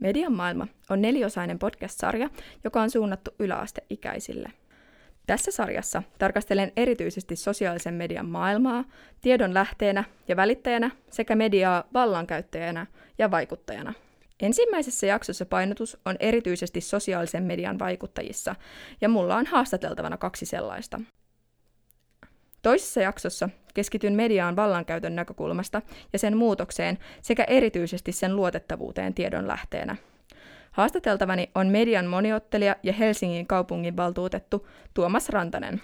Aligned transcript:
Median 0.00 0.32
maailma 0.32 0.66
on 0.90 1.02
neliosainen 1.02 1.58
podcast-sarja, 1.58 2.30
joka 2.64 2.82
on 2.82 2.90
suunnattu 2.90 3.30
yläasteikäisille. 3.38 4.52
Tässä 5.26 5.50
sarjassa 5.50 6.02
tarkastelen 6.18 6.72
erityisesti 6.76 7.36
sosiaalisen 7.36 7.94
median 7.94 8.26
maailmaa 8.26 8.84
tiedon 9.20 9.54
lähteenä 9.54 10.04
ja 10.28 10.36
välittäjänä 10.36 10.90
sekä 11.10 11.36
mediaa 11.36 11.84
vallankäyttäjänä 11.94 12.86
ja 13.18 13.30
vaikuttajana. 13.30 13.92
Ensimmäisessä 14.40 15.06
jaksossa 15.06 15.46
painotus 15.46 15.98
on 16.04 16.16
erityisesti 16.20 16.80
sosiaalisen 16.80 17.42
median 17.42 17.78
vaikuttajissa, 17.78 18.54
ja 19.00 19.08
mulla 19.08 19.36
on 19.36 19.46
haastateltavana 19.46 20.16
kaksi 20.16 20.46
sellaista. 20.46 21.00
Toisessa 22.62 23.00
jaksossa 23.00 23.48
keskityn 23.74 24.12
mediaan 24.12 24.56
vallankäytön 24.56 25.16
näkökulmasta 25.16 25.82
ja 26.12 26.18
sen 26.18 26.36
muutokseen 26.36 26.98
sekä 27.22 27.44
erityisesti 27.44 28.12
sen 28.12 28.36
luotettavuuteen 28.36 29.14
tiedon 29.14 29.48
lähteenä. 29.48 29.96
Haastateltavani 30.70 31.50
on 31.54 31.66
median 31.66 32.06
moniottelija 32.06 32.76
ja 32.82 32.92
Helsingin 32.92 33.46
kaupungin 33.46 33.96
valtuutettu 33.96 34.68
Tuomas 34.94 35.28
Rantanen. 35.28 35.82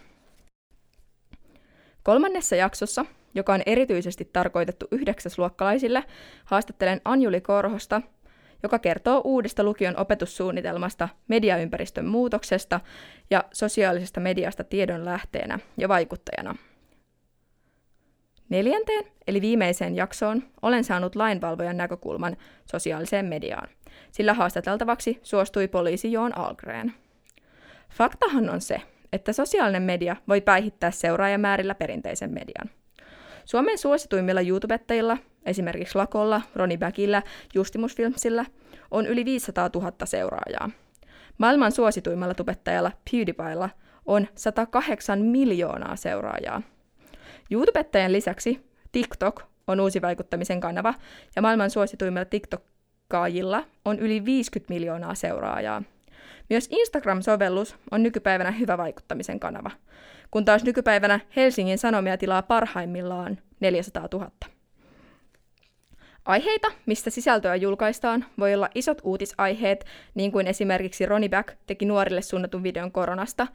Kolmannessa 2.03 2.57
jaksossa, 2.57 3.05
joka 3.35 3.55
on 3.55 3.63
erityisesti 3.67 4.31
tarkoitettu 4.33 4.87
yhdeksäsluokkalaisille, 4.91 6.05
haastattelen 6.45 7.01
Anjuli 7.05 7.41
Korhosta, 7.41 8.03
joka 8.63 8.79
kertoo 8.79 9.21
uudesta 9.25 9.65
lukion 9.65 9.97
opetussuunnitelmasta, 9.97 11.09
mediaympäristön 11.29 12.07
muutoksesta 12.07 12.81
ja 13.31 13.45
sosiaalisesta 13.53 14.21
mediasta 14.21 14.65
tiedon 14.65 15.05
lähteenä 15.05 15.59
ja 15.77 15.89
vaikuttajana– 15.89 16.57
Neljänteen, 18.53 19.05
eli 19.27 19.41
viimeiseen 19.41 19.97
jaksoon, 19.97 20.43
olen 20.63 20.85
saanut 20.85 21.17
lainvalvojan 21.17 21.77
näkökulman 21.77 22.37
sosiaaliseen 22.65 23.27
mediaan, 23.27 23.69
sillä 24.11 24.35
haastateltavaksi 24.35 25.21
suostui 25.23 25.69
poliisi 25.69 26.13
Joon 26.13 26.39
Algren. 26.39 26.95
Faktahan 27.91 28.51
on 28.51 28.61
se, 28.61 28.81
että 29.13 29.33
sosiaalinen 29.33 29.83
media 29.83 30.17
voi 30.29 30.41
päihittää 30.41 30.91
seuraajamäärillä 30.91 31.75
perinteisen 31.75 32.31
median. 32.31 32.71
Suomen 33.45 33.79
suosituimmilla 33.79 34.41
YouTubettajilla, 34.41 35.19
esimerkiksi 35.47 35.99
Lakolla, 35.99 36.43
Roni 36.55 36.79
Bäkillä, 36.79 37.23
Justimus 37.55 37.97
Filmsillä, 37.97 38.45
on 38.91 39.07
yli 39.07 39.25
500 39.25 39.71
000 39.75 39.93
seuraajaa. 40.05 40.71
Maailman 41.39 41.73
suosituimmalla 41.73 42.35
tubettajalla 42.35 42.93
PewDiePiella 43.11 43.71
on 44.07 44.29
108 44.35 45.19
miljoonaa 45.19 45.97
seuraajaa– 45.97 46.63
YouTubettajan 47.53 48.13
lisäksi 48.13 48.67
TikTok 48.93 49.43
on 49.67 49.81
uusi 49.81 50.03
vaikuttamisen 50.03 50.61
kanava, 50.61 50.95
ja 51.37 51.43
maailman 51.43 51.71
suosituimmilla 51.71 52.25
TikTokkaajilla 52.25 53.65
on 53.85 53.99
yli 53.99 54.25
50 54.25 54.75
miljoonaa 54.75 55.15
seuraajaa. 55.15 55.83
Myös 56.51 56.69
Instagram-sovellus 56.71 57.77
on 57.91 58.03
nykypäivänä 58.03 58.51
hyvä 58.51 58.79
vaikuttamisen 58.79 59.41
kanava, 59.41 59.71
kun 60.31 60.45
taas 60.45 60.65
nykypäivänä 60.65 61.21
Helsingin 61.37 61.79
Sanomia 61.79 62.19
tilaa 62.19 62.43
parhaimmillaan 62.43 63.39
400 63.61 64.09
000. 64.13 64.31
Aiheita, 66.25 66.69
mistä 66.87 67.11
sisältöä 67.11 67.57
julkaistaan, 67.57 68.25
voi 68.39 68.55
olla 68.55 68.69
isot 68.75 68.99
uutisaiheet, 69.03 69.87
niin 70.15 70.33
kuin 70.33 70.47
esimerkiksi 70.47 71.07
Ronnie 71.07 71.29
Back 71.29 71.55
teki 71.67 71.85
nuorille 71.85 72.23
suunnatun 72.23 72.63
videon 72.63 72.93
koronasta, 72.93 73.47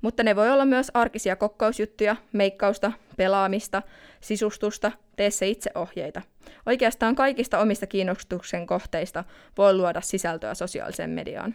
mutta 0.00 0.22
ne 0.22 0.36
voi 0.36 0.50
olla 0.50 0.64
myös 0.64 0.90
arkisia 0.94 1.36
kokkausjuttuja, 1.36 2.16
meikkausta, 2.32 2.92
pelaamista, 3.16 3.82
sisustusta, 4.20 4.92
tee 5.16 5.30
se 5.30 5.48
itse 5.48 5.70
ohjeita. 5.74 6.22
Oikeastaan 6.66 7.14
kaikista 7.14 7.58
omista 7.58 7.86
kiinnostuksen 7.86 8.66
kohteista 8.66 9.24
voi 9.58 9.74
luoda 9.74 10.00
sisältöä 10.00 10.54
sosiaaliseen 10.54 11.10
mediaan. 11.10 11.54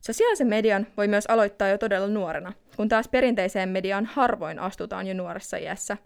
Sosiaalisen 0.00 0.46
median 0.46 0.86
voi 0.96 1.08
myös 1.08 1.26
aloittaa 1.26 1.68
jo 1.68 1.78
todella 1.78 2.08
nuorena, 2.08 2.52
kun 2.76 2.88
taas 2.88 3.08
perinteiseen 3.08 3.68
mediaan 3.68 4.06
harvoin 4.06 4.58
astutaan 4.58 5.06
jo 5.06 5.14
nuoressa 5.14 5.56
iässä. 5.56 5.96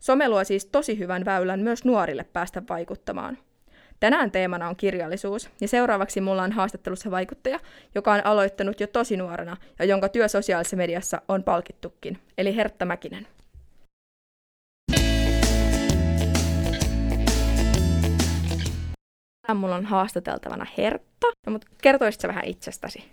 Some 0.00 0.28
luo 0.28 0.44
siis 0.44 0.66
tosi 0.66 0.98
hyvän 0.98 1.24
väylän 1.24 1.60
myös 1.60 1.84
nuorille 1.84 2.24
päästä 2.24 2.62
vaikuttamaan– 2.68 3.38
Tänään 4.00 4.30
teemana 4.30 4.68
on 4.68 4.76
kirjallisuus, 4.76 5.50
ja 5.60 5.68
seuraavaksi 5.68 6.20
mulla 6.20 6.42
on 6.42 6.52
haastattelussa 6.52 7.10
vaikuttaja, 7.10 7.60
joka 7.94 8.12
on 8.12 8.26
aloittanut 8.26 8.80
jo 8.80 8.86
tosi 8.86 9.16
nuorena 9.16 9.56
ja 9.78 9.84
jonka 9.84 10.08
työ 10.08 10.28
sosiaalisessa 10.28 10.76
mediassa 10.76 11.22
on 11.28 11.44
palkittukin, 11.44 12.18
eli 12.38 12.56
Hertta 12.56 12.84
Mäkinen. 12.84 13.26
Mulla 19.54 19.76
on 19.76 19.84
haastateltavana 19.84 20.66
Hertta, 20.78 21.26
no, 21.46 21.52
mutta 21.52 21.66
kertoisitko 21.82 22.28
vähän 22.28 22.44
itsestäsi? 22.44 23.04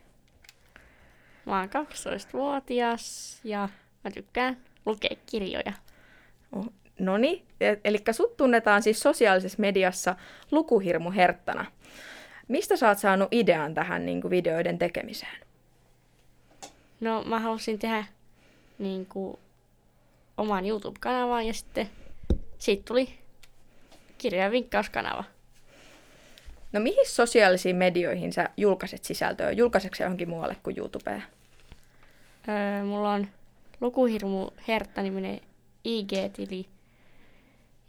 Mä 1.45 1.59
oon 1.59 1.69
12-vuotias 1.69 3.39
ja 3.43 3.69
mä 4.03 4.11
tykkään 4.11 4.57
lukea 4.85 5.15
kirjoja. 5.25 5.73
Oh, 6.51 6.65
No 6.99 7.17
niin, 7.17 7.45
eli 7.83 7.99
sut 8.11 8.37
tunnetaan 8.37 8.83
siis 8.83 8.99
sosiaalisessa 8.99 9.57
mediassa 9.59 10.15
lukuhirmu 10.51 11.11
herttana. 11.11 11.65
Mistä 12.47 12.75
sä 12.77 12.87
oot 12.87 12.97
saanut 12.97 13.27
idean 13.31 13.73
tähän 13.73 14.05
niin 14.05 14.21
kuin 14.21 14.31
videoiden 14.31 14.77
tekemiseen? 14.77 15.37
No 16.99 17.23
mä 17.23 17.39
halusin 17.39 17.79
tehdä 17.79 18.05
niin 18.79 19.05
kuin, 19.05 19.39
oman 20.37 20.65
YouTube-kanavan 20.65 21.47
ja 21.47 21.53
sitten 21.53 21.89
siitä 22.57 22.83
tuli 22.85 23.09
kirja- 24.17 24.43
ja 24.43 24.51
vinkkauskanava. 24.51 25.23
No 26.71 26.79
mihin 26.79 27.09
sosiaalisiin 27.09 27.75
medioihin 27.75 28.33
sä 28.33 28.49
julkaiset 28.57 29.03
sisältöä? 29.03 29.51
Julkaiseksi 29.51 30.03
johonkin 30.03 30.29
muualle 30.29 30.55
kuin 30.63 30.77
YouTubeen? 30.79 31.23
Öö, 32.47 32.83
mulla 32.83 33.13
on 33.13 33.27
Lukuhirmu 33.81 34.49
Hertta-niminen 34.67 35.39
IG-tili, 35.87 36.65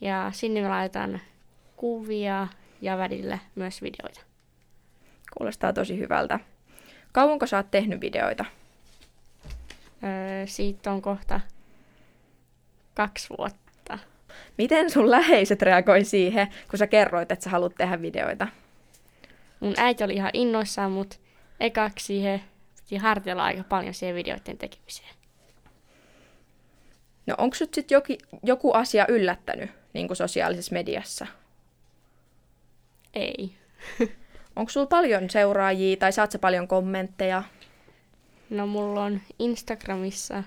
ja 0.00 0.30
sinne 0.34 0.62
mä 0.62 0.68
laitan 0.68 1.20
kuvia 1.76 2.46
ja 2.80 2.98
välillä 2.98 3.38
myös 3.54 3.82
videoita. 3.82 4.20
Kuulostaa 5.38 5.72
tosi 5.72 5.98
hyvältä. 5.98 6.40
Kauanko 7.12 7.46
sä 7.46 7.56
oot 7.56 7.70
tehnyt 7.70 8.00
videoita? 8.00 8.44
Öö, 10.04 10.46
siitä 10.46 10.92
on 10.92 11.02
kohta 11.02 11.40
kaksi 12.94 13.28
vuotta. 13.38 13.98
Miten 14.58 14.90
sun 14.90 15.10
läheiset 15.10 15.62
reagoi 15.62 16.04
siihen, 16.04 16.48
kun 16.70 16.78
sä 16.78 16.86
kerroit, 16.86 17.32
että 17.32 17.44
sä 17.44 17.50
haluat 17.50 17.74
tehdä 17.74 18.02
videoita? 18.02 18.48
Mun 19.60 19.74
äiti 19.76 20.04
oli 20.04 20.14
ihan 20.14 20.30
innoissaan, 20.32 20.92
mutta 20.92 21.16
ekaksi 21.60 22.06
siihen 22.06 22.42
piti 22.76 22.96
harjoitella 22.96 23.44
aika 23.44 23.64
paljon 23.64 23.94
siihen 23.94 24.16
videoiden 24.16 24.58
tekemiseen. 24.58 25.17
No 27.28 27.34
onko 27.38 27.56
nyt 27.60 27.74
sitten 27.74 27.96
joku, 27.96 28.12
joku 28.42 28.72
asia 28.72 29.06
yllättänyt 29.08 29.70
niin 29.92 30.06
kuin 30.06 30.16
sosiaalisessa 30.16 30.72
mediassa? 30.72 31.26
Ei. 33.14 33.54
onko 34.56 34.70
sulla 34.70 34.86
paljon 34.86 35.30
seuraajia 35.30 35.96
tai 35.96 36.12
saat 36.12 36.32
sä 36.32 36.38
paljon 36.38 36.68
kommentteja? 36.68 37.42
No 38.50 38.66
mulla 38.66 39.04
on 39.04 39.20
Instagramissa 39.38 40.42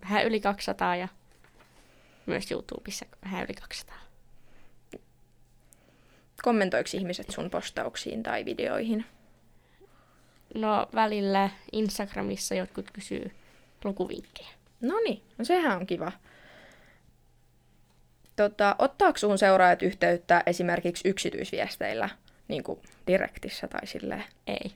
vähän 0.00 0.26
yli 0.26 0.40
200 0.40 0.96
ja 0.96 1.08
myös 2.26 2.50
YouTubessa 2.50 3.06
vähän 3.24 3.44
yli 3.44 3.54
200. 3.54 3.96
Kommentoiko 6.42 6.90
ihmiset 6.94 7.30
sun 7.30 7.50
postauksiin 7.50 8.22
tai 8.22 8.44
videoihin? 8.44 9.04
No 10.54 10.88
välillä 10.94 11.50
Instagramissa 11.72 12.54
jotkut 12.54 12.90
kysyy 12.90 13.30
lukuvinkkejä. 13.84 14.61
No 14.82 14.94
niin, 15.04 15.22
no 15.38 15.44
sehän 15.44 15.78
on 15.78 15.86
kiva. 15.86 16.12
Tota, 18.36 18.76
ottaako 18.78 19.18
sun 19.18 19.38
seuraajat 19.38 19.82
yhteyttä 19.82 20.42
esimerkiksi 20.46 21.08
yksityisviesteillä, 21.08 22.08
niin 22.48 22.62
kuin 22.62 22.80
direktissä 23.06 23.68
tai 23.68 23.86
silleen? 23.86 24.24
Ei. 24.46 24.72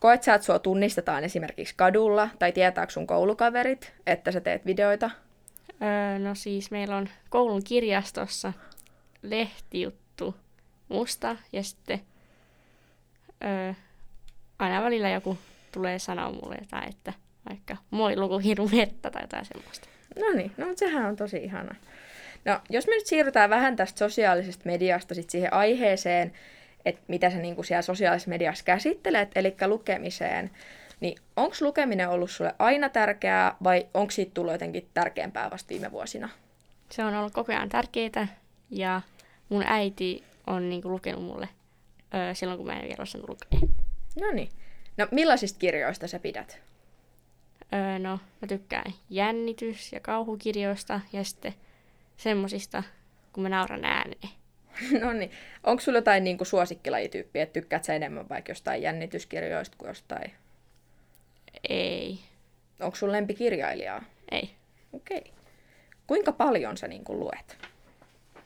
Koet 0.00 0.22
sä, 0.22 0.34
että 0.34 0.44
sua 0.44 0.58
tunnistetaan 0.58 1.24
esimerkiksi 1.24 1.74
kadulla, 1.76 2.28
tai 2.38 2.52
tietääkö 2.52 2.92
sun 2.92 3.06
koulukaverit, 3.06 3.92
että 4.06 4.32
sä 4.32 4.40
teet 4.40 4.66
videoita? 4.66 5.10
Öö, 5.82 6.18
no 6.18 6.34
siis 6.34 6.70
meillä 6.70 6.96
on 6.96 7.08
koulun 7.28 7.64
kirjastossa 7.64 8.52
lehtijuttu 9.22 10.34
musta, 10.88 11.36
ja 11.52 11.62
sitten 11.62 12.00
öö, 13.44 13.72
aina 14.58 14.82
välillä 14.82 15.10
joku 15.10 15.38
tulee 15.72 15.98
sanoa 15.98 16.32
mulle 16.32 16.56
jotain, 16.60 16.88
että 16.88 17.12
vaikka 17.48 17.76
moi 17.90 18.16
luku 18.16 18.38
hirmu 18.38 18.68
vettä 18.70 19.10
tai 19.10 19.22
jotain 19.22 19.44
semmoista. 19.44 19.88
No 20.20 20.30
niin, 20.34 20.52
no 20.56 20.66
sehän 20.76 21.06
on 21.06 21.16
tosi 21.16 21.36
ihana. 21.36 21.74
No, 22.44 22.60
jos 22.70 22.86
me 22.86 22.94
nyt 22.94 23.06
siirrytään 23.06 23.50
vähän 23.50 23.76
tästä 23.76 23.98
sosiaalisesta 23.98 24.62
mediasta 24.66 25.14
sit 25.14 25.30
siihen 25.30 25.52
aiheeseen, 25.52 26.32
että 26.84 27.02
mitä 27.08 27.30
sä 27.30 27.38
niinku 27.38 27.62
siellä 27.62 27.82
sosiaalisessa 27.82 28.30
mediassa 28.30 28.64
käsittelet, 28.64 29.28
eli 29.34 29.56
lukemiseen, 29.66 30.50
niin 31.00 31.18
onko 31.36 31.56
lukeminen 31.60 32.08
ollut 32.08 32.30
sulle 32.30 32.54
aina 32.58 32.88
tärkeää 32.88 33.56
vai 33.64 33.86
onko 33.94 34.10
siitä 34.10 34.34
tullut 34.34 34.52
jotenkin 34.52 34.88
tärkeämpää 34.94 35.50
vasta 35.50 35.68
viime 35.68 35.92
vuosina? 35.92 36.28
Se 36.90 37.04
on 37.04 37.14
ollut 37.14 37.32
koko 37.32 37.52
ajan 37.52 37.68
tärkeää 37.68 38.28
ja 38.70 39.00
mun 39.48 39.64
äiti 39.66 40.24
on 40.46 40.68
niinku 40.68 40.90
lukenut 40.90 41.24
mulle 41.24 41.48
öö, 42.14 42.34
silloin, 42.34 42.58
kun 42.58 42.66
mä 42.66 42.72
en 42.72 42.82
vielä 42.82 43.02
osannut 43.02 43.28
lukea. 43.28 43.60
No 44.20 44.30
niin. 44.32 44.48
No 44.96 45.08
millaisista 45.10 45.58
kirjoista 45.58 46.08
sä 46.08 46.18
pidät? 46.18 46.60
Öö, 47.72 47.98
no, 47.98 48.20
mä 48.42 48.48
tykkään 48.48 48.92
jännitys- 49.10 49.92
ja 49.92 50.00
kauhukirjoista 50.00 51.00
ja 51.12 51.24
sitten 51.24 51.54
semmosista, 52.16 52.82
kun 53.32 53.42
mä 53.42 53.48
nauran 53.48 53.84
ääneen. 53.84 54.30
no 55.02 55.12
niin. 55.12 55.30
Onko 55.64 55.80
sulla 55.80 55.98
jotain 55.98 56.24
niin 56.24 56.38
kuin 56.38 56.46
suosikkilajityyppiä, 56.46 57.42
että 57.42 57.52
tykkäät 57.52 57.84
sä 57.84 57.94
enemmän 57.94 58.28
vaikka 58.28 58.50
jostain 58.50 58.82
jännityskirjoista 58.82 59.76
kuin 59.78 59.88
jostain? 59.88 60.32
Ei. 61.68 62.18
Onko 62.80 62.96
sulla 62.96 63.12
lempikirjailijaa? 63.12 64.04
Ei. 64.30 64.50
Okei. 64.92 65.18
Okay. 65.18 65.32
Kuinka 66.06 66.32
paljon 66.32 66.76
sä 66.76 66.88
niin 66.88 67.04
kuin 67.04 67.20
luet? 67.20 67.58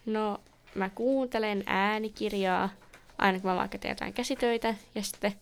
No, 0.06 0.40
mä 0.74 0.90
kuuntelen 0.94 1.62
äänikirjaa 1.66 2.70
aina 3.18 3.40
kun 3.40 3.50
mä 3.50 3.56
vaikka 3.56 3.78
teen 3.78 3.92
jotain 3.92 4.12
käsitöitä 4.12 4.74
ja 4.94 5.02
sitten 5.02 5.32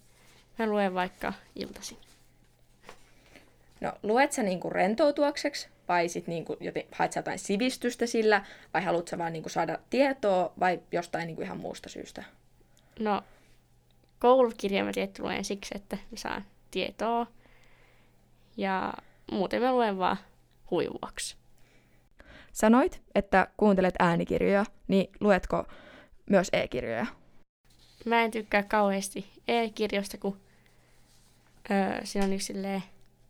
mä 0.58 0.66
luen 0.66 0.94
vaikka 0.94 1.32
iltaisin. 1.54 1.98
No, 3.80 3.92
luet 4.02 4.32
sä 4.32 4.42
niinku 4.42 4.70
rentoutuakseksi 4.70 5.68
vai 5.88 6.08
sit 6.08 6.26
niinku, 6.26 6.56
joten, 6.60 6.82
haet 6.92 7.12
sä 7.12 7.18
jotain 7.18 7.38
sivistystä 7.38 8.06
sillä 8.06 8.44
vai 8.74 8.82
haluat 8.82 9.08
sä 9.08 9.18
vaan 9.18 9.32
niinku 9.32 9.48
saada 9.48 9.78
tietoa 9.90 10.52
vai 10.60 10.80
jostain 10.92 11.26
niinku 11.26 11.42
ihan 11.42 11.58
muusta 11.58 11.88
syystä? 11.88 12.24
No, 13.00 13.22
koulukirja 14.18 14.84
mä 14.84 14.92
tietty 14.92 15.22
luen 15.22 15.44
siksi, 15.44 15.74
että 15.76 15.96
mä 15.96 16.16
saan 16.16 16.44
tietoa 16.70 17.26
ja 18.56 18.94
muuten 19.32 19.62
mä 19.62 19.72
luen 19.72 19.98
vaan 19.98 20.16
huivuaksi. 20.70 21.36
Sanoit, 22.52 23.02
että 23.14 23.48
kuuntelet 23.56 23.94
äänikirjoja, 23.98 24.64
niin 24.88 25.10
luetko 25.20 25.64
myös 26.30 26.48
e-kirjoja? 26.52 27.06
Mä 28.04 28.22
en 28.22 28.30
tykkää 28.30 28.62
kauheasti 28.62 29.26
e-kirjoista, 29.48 30.18
kun 30.18 30.40
öö, 31.70 32.00
siinä 32.04 32.26
on 32.26 32.32
yksi 32.32 32.62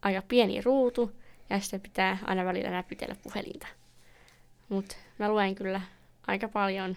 aika 0.07 0.23
pieni 0.29 0.61
ruutu 0.61 1.13
ja 1.51 1.61
sitten 1.61 1.81
pitää 1.81 2.19
aina 2.25 2.45
välillä 2.45 2.71
näpytellä 2.71 3.17
puhelinta. 3.23 3.67
Mutta 4.69 4.97
mä 5.19 5.29
luen 5.29 5.55
kyllä 5.55 5.81
aika 6.27 6.49
paljon 6.49 6.97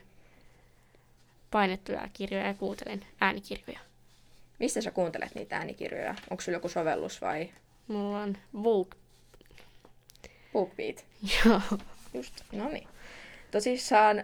painettuja 1.52 2.10
kirjoja 2.14 2.48
ja 2.48 2.54
kuuntelen 2.54 3.06
äänikirjoja. 3.22 3.80
Mistä 4.60 4.82
sä 4.82 4.92
kuuntelet 4.92 5.36
niitä 5.36 5.58
äänikirjoja? 5.58 6.16
Onko 6.30 6.42
sulla 6.42 6.56
joku 6.56 6.70
sovellus 6.70 7.22
vai? 7.22 7.50
Mulla 7.88 8.22
on 8.22 8.38
Book. 8.58 8.96
Bookbeat? 10.54 11.06
Joo. 11.46 11.62
Just, 12.14 12.44
no 12.52 12.70
niin. 12.70 12.88
Tosissaan 13.52 14.24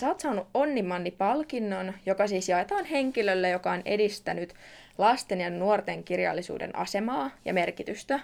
sä 0.00 0.08
oot 0.08 0.20
saanut 0.20 0.48
Onnimanni-palkinnon, 0.54 1.92
joka 2.06 2.26
siis 2.26 2.48
jaetaan 2.48 2.84
henkilölle, 2.84 3.50
joka 3.50 3.72
on 3.72 3.82
edistänyt 3.84 4.54
lasten 4.98 5.40
ja 5.40 5.50
nuorten 5.50 6.04
kirjallisuuden 6.04 6.76
asemaa 6.76 7.30
ja 7.44 7.54
merkitystä. 7.54 8.20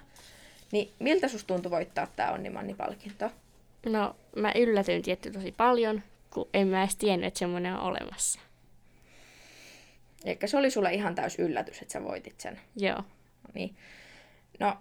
Niin 0.72 0.90
miltä 0.98 1.28
susta 1.28 1.46
tuntui 1.46 1.70
voittaa 1.70 2.06
tämä 2.06 2.32
Onnimanni-palkinto? 2.32 3.30
No, 3.86 4.16
mä 4.36 4.52
yllätyin 4.54 5.02
tietty 5.02 5.30
tosi 5.30 5.52
paljon, 5.52 6.02
kun 6.30 6.48
en 6.54 6.68
mä 6.68 6.82
edes 6.82 6.96
tiennyt, 6.96 7.26
että 7.26 7.38
semmoinen 7.38 7.74
on 7.74 7.80
olemassa. 7.80 8.40
Eikä 10.24 10.46
se 10.46 10.56
oli 10.56 10.70
sulle 10.70 10.94
ihan 10.94 11.14
täys 11.14 11.38
yllätys, 11.38 11.82
että 11.82 11.92
sä 11.92 12.04
voitit 12.04 12.40
sen. 12.40 12.60
Joo. 12.76 12.96
No 12.96 13.50
niin. 13.54 13.76
No, 14.60 14.76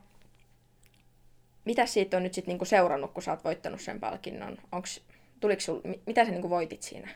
mitä 1.66 1.86
siitä 1.86 2.18
on 2.18 2.24
nyt 2.24 2.34
sitten 2.34 2.52
niinku 2.52 2.66
seurannut, 2.66 3.12
kun 3.12 3.24
sä 3.24 3.32
oot 3.32 3.44
voittanut 3.44 3.82
sen 3.82 4.00
palkinnon? 4.00 4.58
Onks, 4.72 5.02
tuliko 5.40 5.62
sul, 5.62 5.82
mitä 6.06 6.26
sä 6.26 6.32
niinku 6.32 6.50
voitit 6.50 6.84
siinä? 6.84 7.10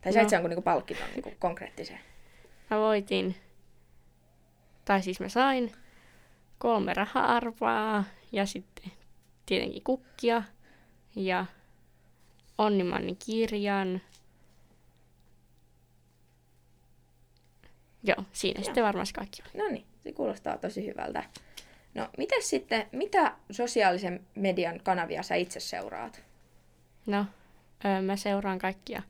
Tai 0.00 0.12
no. 0.12 0.28
sä 0.28 0.36
jonkun 0.36 0.50
niinku 0.50 0.62
palkinnon 0.62 1.08
niinku 1.10 1.32
konkreettisen? 1.38 1.98
Mä 2.70 2.78
voitin, 2.78 3.36
tai 4.86 5.02
siis 5.02 5.20
mä 5.20 5.28
sain 5.28 5.72
kolme 6.58 6.94
raha-arvaa 6.94 8.04
ja 8.32 8.46
sitten 8.46 8.92
tietenkin 9.46 9.84
kukkia 9.84 10.42
ja 11.16 11.46
Onnimannin 12.58 13.16
kirjan. 13.26 14.00
Joo, 18.02 18.24
siinä 18.32 18.60
Joo. 18.60 18.64
sitten 18.64 18.84
varmasti 18.84 19.14
kaikki 19.14 19.42
oli. 19.42 19.62
No 19.62 19.68
niin, 19.70 19.86
se 20.02 20.12
kuulostaa 20.12 20.58
tosi 20.58 20.86
hyvältä. 20.86 21.24
No, 21.94 22.08
mitä 22.18 22.34
sitten, 22.40 22.86
mitä 22.92 23.32
sosiaalisen 23.50 24.26
median 24.34 24.80
kanavia 24.84 25.22
sä 25.22 25.34
itse 25.34 25.60
seuraat? 25.60 26.22
No, 27.06 27.26
öö, 27.84 28.02
mä 28.02 28.16
seuraan 28.16 28.58
kaikkia 28.58 29.02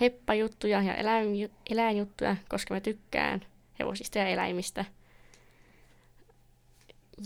heppajuttuja 0.00 0.82
ja 0.82 0.94
eläin, 0.94 1.50
eläinjuttuja, 1.70 2.36
koska 2.48 2.74
mä 2.74 2.80
tykkään 2.80 3.40
hevosista 3.80 4.18
ja 4.18 4.28
eläimistä. 4.28 4.84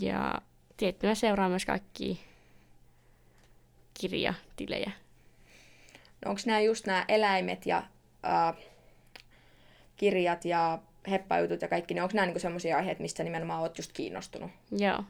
Ja 0.01 0.43
tietty 0.77 1.07
mä 1.07 1.15
seuraan 1.15 1.51
myös 1.51 1.65
kaikki 1.65 2.21
kirjatilejä. 4.01 4.93
No 6.25 6.31
onko 6.31 6.43
nämä 6.47 6.61
just 6.61 6.87
nämä 6.87 7.05
eläimet 7.09 7.67
ja 7.67 7.83
äh, 8.25 8.57
kirjat 9.97 10.45
ja 10.45 10.79
heppajutut 11.11 11.63
ja 11.63 11.69
kaikki, 11.69 11.95
niin 11.95 12.03
onko 12.03 12.15
nämä 12.15 12.27
niinku 12.27 12.41
sellaisia 12.41 12.77
aiheita, 12.77 13.03
mistä 13.03 13.25
nimenomaan 13.25 13.61
olet 13.61 13.79
just 13.79 13.93
kiinnostunut? 13.93 14.51
Joo. 14.71 15.05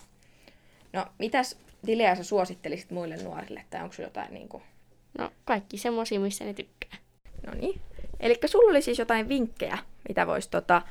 No, 0.93 1.07
mitäs 1.19 1.59
tilejä 1.87 2.15
sä 2.15 2.25
suosittelisit 2.25 2.91
muille 2.91 3.17
nuorille, 3.17 3.65
tai 3.71 3.83
onko 3.83 3.95
jotain 3.99 4.35
niinku... 4.35 4.63
No, 5.19 5.31
kaikki 5.45 5.79
semmoisia, 5.79 6.21
missä 6.21 6.45
ne 6.45 6.55
tykkää. 6.55 6.99
No 7.47 7.55
niin. 7.55 7.81
Eli 8.21 8.39
sulla 8.47 8.71
oli 8.71 8.83
siis 8.83 8.99
jotain 8.99 9.29
vinkkejä, 9.29 9.79
mitä 10.09 10.27
vois, 10.27 10.49
tota, 10.49 10.83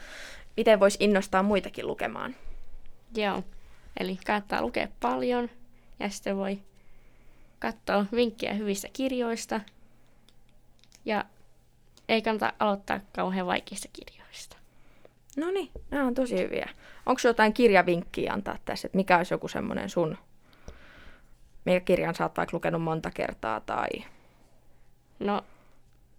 miten 0.58 0.80
voisi 0.80 0.98
innostaa 1.02 1.44
muitakin 1.44 1.88
lukemaan. 1.88 2.36
Joo. 3.16 3.44
Eli 4.00 4.20
kannattaa 4.26 4.62
lukea 4.62 4.88
paljon, 5.00 5.50
ja 6.00 6.10
sitten 6.10 6.38
voi 6.38 6.60
katsoa 7.60 8.06
vinkkejä 8.16 8.54
hyvistä 8.54 8.88
kirjoista. 8.94 9.60
Ja 11.06 11.26
ei 12.10 12.22
kannata 12.22 12.54
aloittaa 12.60 13.00
kauhean 13.16 13.48
vaikeista 13.48 13.88
kirjoista. 13.94 14.58
No 15.38 15.52
niin, 15.52 15.70
nämä 15.92 16.08
on 16.08 16.14
tosi 16.14 16.38
hyviä. 16.38 16.70
Onko 17.06 17.22
jotain 17.24 17.54
kirjavinkkiä 17.54 18.34
antaa 18.34 18.58
tässä, 18.66 18.86
että 18.86 18.96
mikä 18.96 19.18
olisi 19.18 19.34
joku 19.34 19.48
semmoinen 19.48 19.90
sun, 19.90 20.18
mikä 21.66 21.80
kirjan 21.80 22.16
sä 22.16 22.24
oot 22.24 22.38
vaikka 22.38 22.58
lukenut 22.58 22.82
monta 22.82 23.12
kertaa 23.12 23.60
tai... 23.60 23.90
No, 25.20 25.42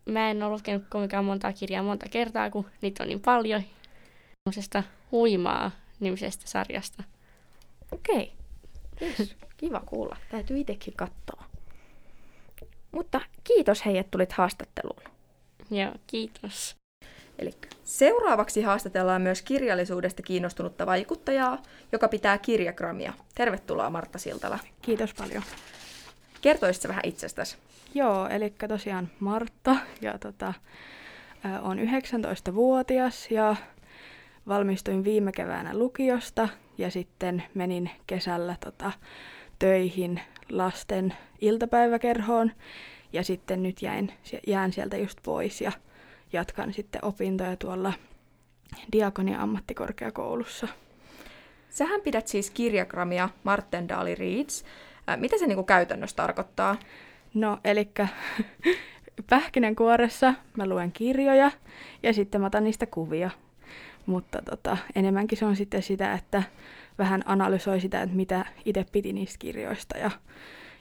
mä 0.06 0.30
en 0.30 0.42
ole 0.42 0.52
lukenut 0.52 0.82
kovinkaan 0.88 1.24
monta 1.24 1.52
kirjaa 1.52 1.82
monta 1.82 2.06
kertaa, 2.08 2.50
kun 2.50 2.70
niitä 2.80 3.02
on 3.02 3.08
niin 3.08 3.20
paljon. 3.20 3.62
Semmoisesta 4.44 4.82
huimaa 5.12 5.70
nimisestä 6.00 6.42
sarjasta. 6.46 7.02
Okei. 7.92 8.32
Okay. 8.96 9.26
Kiva 9.56 9.80
kuulla. 9.80 10.16
Täytyy 10.30 10.58
itsekin 10.58 10.94
katsoa. 10.96 11.44
Mutta 12.92 13.20
kiitos 13.44 13.86
hei, 13.86 13.98
että 13.98 14.10
tulit 14.10 14.32
haastatteluun. 14.32 15.02
Joo, 15.70 15.92
kiitos. 16.06 16.76
Eli 17.38 17.50
seuraavaksi 17.84 18.62
haastatellaan 18.62 19.22
myös 19.22 19.42
kirjallisuudesta 19.42 20.22
kiinnostunutta 20.22 20.86
vaikuttajaa, 20.86 21.62
joka 21.92 22.08
pitää 22.08 22.38
kirjagramia. 22.38 23.12
Tervetuloa 23.34 23.90
Martta 23.90 24.18
Siltala. 24.18 24.58
Kiitos 24.82 25.14
paljon. 25.14 25.42
Kertoisitko 26.40 26.88
vähän 26.88 27.04
itsestäsi? 27.04 27.56
Joo, 27.94 28.28
eli 28.28 28.54
tosiaan 28.68 29.10
Martta 29.20 29.76
ja 30.00 30.18
tota, 30.18 30.54
on 31.62 31.78
19-vuotias 31.78 33.30
ja 33.30 33.56
valmistuin 34.48 35.04
viime 35.04 35.32
keväänä 35.32 35.78
lukiosta 35.78 36.48
ja 36.78 36.90
sitten 36.90 37.42
menin 37.54 37.90
kesällä 38.06 38.56
tota, 38.64 38.92
töihin 39.58 40.20
lasten 40.50 41.14
iltapäiväkerhoon 41.40 42.52
ja 43.12 43.24
sitten 43.24 43.62
nyt 43.62 43.82
jäin, 43.82 44.12
jään 44.46 44.72
sieltä 44.72 44.96
just 44.96 45.18
pois 45.22 45.60
ja 45.60 45.72
jatkan 46.32 46.72
sitten 46.72 47.04
opintoja 47.04 47.56
tuolla 47.56 47.92
Diakonia 48.92 49.42
ammattikorkeakoulussa. 49.42 50.68
Sähän 51.70 52.00
pidät 52.00 52.28
siis 52.28 52.50
kirjagramia 52.50 53.28
Martendali 53.44 54.14
Reads. 54.14 54.64
Mitä 55.16 55.38
se 55.38 55.46
niinku 55.46 55.64
käytännössä 55.64 56.16
tarkoittaa? 56.16 56.76
No, 57.34 57.58
eli 57.64 57.88
pähkinänkuoressa 59.30 60.34
mä 60.56 60.66
luen 60.66 60.92
kirjoja 60.92 61.50
ja 62.02 62.12
sitten 62.12 62.40
mä 62.40 62.46
otan 62.46 62.64
niistä 62.64 62.86
kuvia. 62.86 63.30
Mutta 64.06 64.42
tota, 64.50 64.76
enemmänkin 64.94 65.38
se 65.38 65.44
on 65.44 65.56
sitten 65.56 65.82
sitä, 65.82 66.12
että 66.12 66.42
vähän 66.98 67.22
analysoi 67.26 67.80
sitä, 67.80 68.02
että 68.02 68.16
mitä 68.16 68.44
itse 68.64 68.86
piti 68.92 69.12
niistä 69.12 69.38
kirjoista. 69.38 69.98
Ja, 69.98 70.10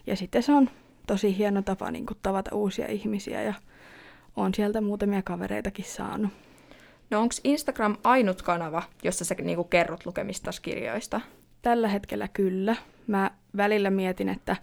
ja 0.07 0.15
sitten 0.15 0.43
se 0.43 0.51
on 0.51 0.69
tosi 1.07 1.37
hieno 1.37 1.61
tapa 1.61 1.91
niin 1.91 2.05
kuin, 2.05 2.17
tavata 2.21 2.55
uusia 2.55 2.87
ihmisiä 2.87 3.41
ja 3.41 3.53
on 4.35 4.53
sieltä 4.53 4.81
muutamia 4.81 5.21
kavereitakin 5.21 5.85
saanut. 5.85 6.31
No 7.09 7.21
onko 7.21 7.35
Instagram 7.43 7.97
ainut 8.03 8.41
kanava, 8.41 8.83
jossa 9.03 9.25
sä 9.25 9.35
niinku 9.41 9.63
kerrot 9.63 10.05
lukemista 10.05 10.51
kirjoista? 10.61 11.21
Tällä 11.61 11.87
hetkellä 11.87 12.27
kyllä. 12.27 12.75
Mä 13.07 13.31
välillä 13.57 13.89
mietin, 13.89 14.29
että 14.29 14.55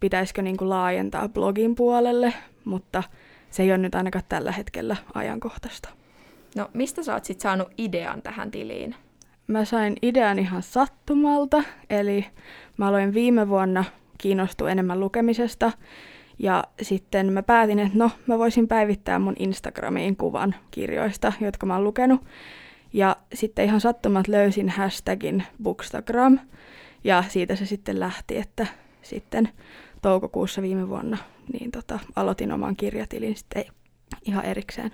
pitäisikö 0.00 0.42
niinku 0.42 0.68
laajentaa 0.68 1.28
blogin 1.28 1.74
puolelle, 1.74 2.34
mutta 2.64 3.02
se 3.50 3.62
ei 3.62 3.70
ole 3.70 3.78
nyt 3.78 3.94
ainakaan 3.94 4.24
tällä 4.28 4.52
hetkellä 4.52 4.96
ajankohtaista. 5.14 5.97
No 6.58 6.70
mistä 6.74 7.02
sä 7.02 7.14
oot 7.14 7.24
sit 7.24 7.40
saanut 7.40 7.68
idean 7.78 8.22
tähän 8.22 8.50
tiliin? 8.50 8.94
Mä 9.46 9.64
sain 9.64 9.96
idean 10.02 10.38
ihan 10.38 10.62
sattumalta, 10.62 11.62
eli 11.90 12.26
mä 12.76 12.86
aloin 12.86 13.14
viime 13.14 13.48
vuonna 13.48 13.84
kiinnostua 14.18 14.70
enemmän 14.70 15.00
lukemisesta. 15.00 15.72
Ja 16.38 16.64
sitten 16.82 17.32
mä 17.32 17.42
päätin, 17.42 17.78
että 17.78 17.98
no, 17.98 18.10
mä 18.26 18.38
voisin 18.38 18.68
päivittää 18.68 19.18
mun 19.18 19.34
Instagramiin 19.38 20.16
kuvan 20.16 20.54
kirjoista, 20.70 21.32
jotka 21.40 21.66
mä 21.66 21.74
oon 21.74 21.84
lukenut. 21.84 22.20
Ja 22.92 23.16
sitten 23.34 23.64
ihan 23.64 23.80
sattumat 23.80 24.28
löysin 24.28 24.68
hashtagin 24.68 25.42
Bookstagram, 25.62 26.38
ja 27.04 27.24
siitä 27.28 27.56
se 27.56 27.66
sitten 27.66 28.00
lähti, 28.00 28.36
että 28.36 28.66
sitten 29.02 29.48
toukokuussa 30.02 30.62
viime 30.62 30.88
vuonna 30.88 31.18
niin 31.52 31.70
tota, 31.70 31.98
aloitin 32.16 32.52
oman 32.52 32.76
kirjatilin 32.76 33.36
sitten 33.36 33.64
ihan 34.22 34.44
erikseen. 34.44 34.92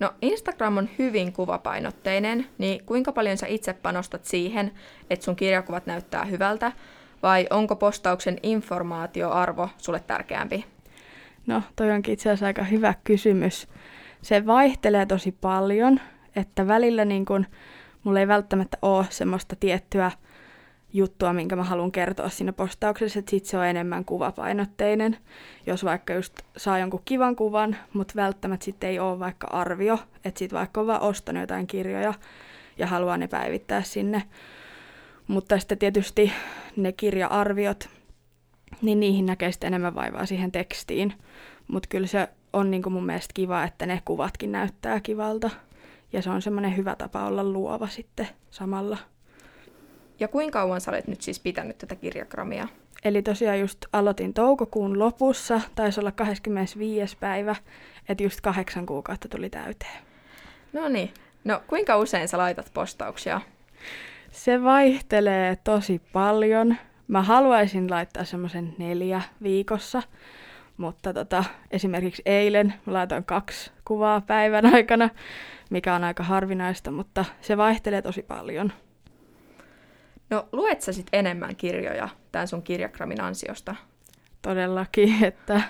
No 0.00 0.14
Instagram 0.22 0.76
on 0.76 0.88
hyvin 0.98 1.32
kuvapainotteinen, 1.32 2.46
niin 2.58 2.84
kuinka 2.86 3.12
paljon 3.12 3.36
sä 3.36 3.46
itse 3.46 3.72
panostat 3.72 4.24
siihen, 4.24 4.72
että 5.10 5.24
sun 5.24 5.36
kirjakuvat 5.36 5.86
näyttää 5.86 6.24
hyvältä, 6.24 6.72
vai 7.22 7.46
onko 7.50 7.76
postauksen 7.76 8.38
informaatioarvo 8.42 9.68
sulle 9.78 10.00
tärkeämpi? 10.06 10.64
No 11.46 11.62
toi 11.76 11.90
onkin 11.90 12.14
itse 12.14 12.28
asiassa 12.28 12.46
aika 12.46 12.64
hyvä 12.64 12.94
kysymys. 13.04 13.68
Se 14.22 14.46
vaihtelee 14.46 15.06
tosi 15.06 15.32
paljon, 15.32 16.00
että 16.36 16.66
välillä 16.66 17.04
niin 17.04 17.24
kun, 17.24 17.46
mulla 18.04 18.20
ei 18.20 18.28
välttämättä 18.28 18.78
ole 18.82 19.06
semmoista 19.10 19.56
tiettyä 19.56 20.10
juttua, 20.96 21.32
minkä 21.32 21.56
mä 21.56 21.64
haluan 21.64 21.92
kertoa 21.92 22.28
siinä 22.28 22.52
postauksessa, 22.52 23.18
että 23.18 23.30
sit 23.30 23.44
se 23.44 23.58
on 23.58 23.66
enemmän 23.66 24.04
kuvapainotteinen. 24.04 25.16
Jos 25.66 25.84
vaikka 25.84 26.14
just 26.14 26.34
saa 26.56 26.78
jonkun 26.78 27.02
kivan 27.04 27.36
kuvan, 27.36 27.76
mutta 27.92 28.14
välttämättä 28.16 28.64
sitten 28.64 28.90
ei 28.90 28.98
ole 28.98 29.18
vaikka 29.18 29.46
arvio, 29.46 29.98
että 30.24 30.38
sit 30.38 30.52
vaikka 30.52 30.80
on 30.80 30.86
vaan 30.86 31.02
ostanut 31.02 31.40
jotain 31.40 31.66
kirjoja 31.66 32.14
ja 32.78 32.86
haluaa 32.86 33.16
ne 33.16 33.28
päivittää 33.28 33.82
sinne. 33.82 34.22
Mutta 35.26 35.58
sitten 35.58 35.78
tietysti 35.78 36.32
ne 36.76 36.92
kirja-arviot, 36.92 37.88
niin 38.82 39.00
niihin 39.00 39.26
näkee 39.26 39.52
sitten 39.52 39.68
enemmän 39.68 39.94
vaivaa 39.94 40.26
siihen 40.26 40.52
tekstiin. 40.52 41.12
Mutta 41.68 41.88
kyllä 41.88 42.06
se 42.06 42.28
on 42.52 42.70
niin 42.70 42.92
mun 42.92 43.06
mielestä 43.06 43.34
kiva, 43.34 43.64
että 43.64 43.86
ne 43.86 44.02
kuvatkin 44.04 44.52
näyttää 44.52 45.00
kivalta. 45.00 45.50
Ja 46.12 46.22
se 46.22 46.30
on 46.30 46.42
semmoinen 46.42 46.76
hyvä 46.76 46.96
tapa 46.96 47.26
olla 47.26 47.44
luova 47.44 47.88
sitten 47.88 48.28
samalla. 48.50 48.98
Ja 50.20 50.28
kuinka 50.28 50.58
kauan 50.58 50.80
sä 50.80 50.90
olet 50.90 51.06
nyt 51.06 51.22
siis 51.22 51.40
pitänyt 51.40 51.78
tätä 51.78 51.94
kirjakramia? 51.94 52.68
Eli 53.04 53.22
tosiaan 53.22 53.60
just 53.60 53.78
aloitin 53.92 54.34
toukokuun 54.34 54.98
lopussa, 54.98 55.60
taisi 55.74 56.00
olla 56.00 56.12
25. 56.12 57.16
päivä, 57.20 57.56
että 58.08 58.22
just 58.22 58.40
kahdeksan 58.40 58.86
kuukautta 58.86 59.28
tuli 59.28 59.50
täyteen. 59.50 60.02
No 60.72 60.88
niin. 60.88 61.10
No 61.44 61.62
kuinka 61.66 61.96
usein 61.96 62.28
sä 62.28 62.38
laitat 62.38 62.70
postauksia? 62.74 63.40
Se 64.30 64.62
vaihtelee 64.62 65.56
tosi 65.64 66.00
paljon. 66.12 66.76
Mä 67.08 67.22
haluaisin 67.22 67.90
laittaa 67.90 68.24
semmoisen 68.24 68.74
neljä 68.78 69.22
viikossa, 69.42 70.02
mutta 70.76 71.12
tota, 71.12 71.44
esimerkiksi 71.70 72.22
eilen 72.26 72.74
mä 72.86 72.92
laitoin 72.92 73.24
kaksi 73.24 73.70
kuvaa 73.84 74.20
päivän 74.20 74.66
aikana, 74.74 75.10
mikä 75.70 75.94
on 75.94 76.04
aika 76.04 76.22
harvinaista, 76.22 76.90
mutta 76.90 77.24
se 77.40 77.56
vaihtelee 77.56 78.02
tosi 78.02 78.22
paljon. 78.22 78.72
No 80.30 80.48
luet 80.52 80.82
sä 80.82 80.92
sit 80.92 81.06
enemmän 81.12 81.56
kirjoja 81.56 82.08
tämän 82.32 82.48
sun 82.48 82.62
kirjakramin 82.62 83.20
ansiosta? 83.20 83.74
Todellakin, 84.42 85.24
että 85.24 85.60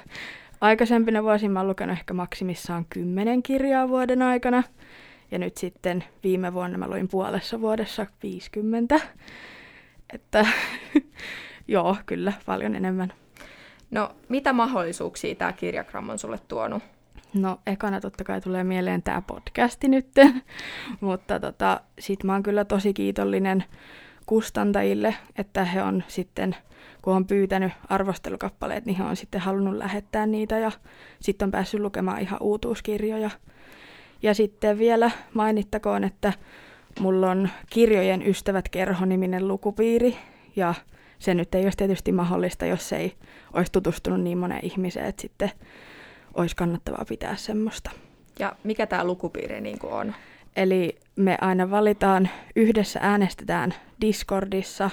aikaisempina 0.60 1.22
vuosina 1.22 1.52
mä 1.52 1.58
oon 1.58 1.68
lukenut 1.68 1.98
ehkä 1.98 2.14
maksimissaan 2.14 2.86
kymmenen 2.90 3.42
kirjaa 3.42 3.88
vuoden 3.88 4.22
aikana. 4.22 4.62
Ja 5.30 5.38
nyt 5.38 5.56
sitten 5.56 6.04
viime 6.22 6.52
vuonna 6.52 6.78
mä 6.78 6.88
luin 6.88 7.08
puolessa 7.08 7.60
vuodessa 7.60 8.06
50. 8.22 9.00
Että 10.12 10.46
joo, 11.68 11.96
kyllä, 12.06 12.32
paljon 12.46 12.74
enemmän. 12.74 13.12
No, 13.90 14.16
mitä 14.28 14.52
mahdollisuuksia 14.52 15.34
tämä 15.34 15.52
kirjakram 15.52 16.08
on 16.08 16.18
sulle 16.18 16.38
tuonut? 16.48 16.82
No, 17.34 17.60
ekana 17.66 18.00
totta 18.00 18.24
kai 18.24 18.40
tulee 18.40 18.64
mieleen 18.64 19.02
tämä 19.02 19.22
podcasti 19.22 19.88
nyt, 19.88 20.08
mutta 21.00 21.40
tota, 21.40 21.80
sit 21.98 22.24
mä 22.24 22.32
oon 22.32 22.42
kyllä 22.42 22.64
tosi 22.64 22.94
kiitollinen 22.94 23.64
kustantajille, 24.26 25.14
että 25.38 25.64
he 25.64 25.82
on 25.82 26.04
sitten, 26.08 26.56
kun 27.02 27.16
on 27.16 27.26
pyytänyt 27.26 27.72
arvostelukappaleet, 27.88 28.86
niin 28.86 28.96
he 28.96 29.04
on 29.04 29.16
sitten 29.16 29.40
halunnut 29.40 29.76
lähettää 29.76 30.26
niitä 30.26 30.58
ja 30.58 30.72
sitten 31.20 31.46
on 31.46 31.50
päässyt 31.50 31.80
lukemaan 31.80 32.20
ihan 32.20 32.42
uutuuskirjoja. 32.42 33.30
Ja 34.22 34.34
sitten 34.34 34.78
vielä 34.78 35.10
mainittakoon, 35.34 36.04
että 36.04 36.32
mulla 37.00 37.30
on 37.30 37.48
Kirjojen 37.70 38.26
ystävät 38.26 38.68
kerho-niminen 38.68 39.48
lukupiiri 39.48 40.16
ja 40.56 40.74
se 41.18 41.34
nyt 41.34 41.54
ei 41.54 41.64
olisi 41.64 41.78
tietysti 41.78 42.12
mahdollista, 42.12 42.66
jos 42.66 42.92
ei 42.92 43.14
olisi 43.52 43.72
tutustunut 43.72 44.20
niin 44.20 44.38
moneen 44.38 44.64
ihmiseen, 44.64 45.06
että 45.06 45.22
sitten 45.22 45.50
olisi 46.34 46.56
kannattavaa 46.56 47.04
pitää 47.08 47.36
semmoista. 47.36 47.90
Ja 48.38 48.56
mikä 48.64 48.86
tämä 48.86 49.04
lukupiiri 49.04 49.60
niin 49.60 49.78
on? 49.82 50.14
Eli 50.56 50.98
me 51.16 51.38
aina 51.40 51.70
valitaan, 51.70 52.28
yhdessä 52.56 53.00
äänestetään 53.02 53.74
Discordissa 54.00 54.90